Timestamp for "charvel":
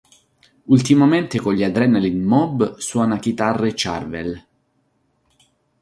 3.75-4.43